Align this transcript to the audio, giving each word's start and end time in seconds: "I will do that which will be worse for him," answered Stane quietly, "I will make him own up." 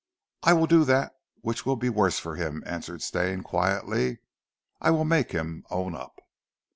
"I 0.41 0.53
will 0.53 0.65
do 0.65 0.83
that 0.85 1.13
which 1.41 1.63
will 1.63 1.75
be 1.75 1.87
worse 1.87 2.17
for 2.17 2.35
him," 2.35 2.63
answered 2.65 3.03
Stane 3.03 3.43
quietly, 3.43 4.17
"I 4.79 4.89
will 4.89 5.05
make 5.05 5.31
him 5.31 5.63
own 5.69 5.93
up." 5.93 6.21